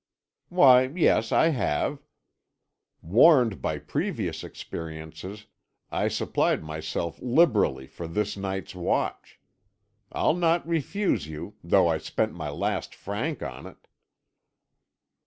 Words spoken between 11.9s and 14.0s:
spent my last franc on it."